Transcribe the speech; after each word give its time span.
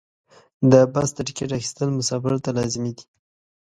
د 0.71 0.73
بس 0.93 1.09
د 1.15 1.19
ټکټ 1.27 1.49
اخیستل 1.57 1.89
مسافر 1.99 2.31
ته 2.45 2.49
لازمي 2.57 2.91
دي. 2.97 3.05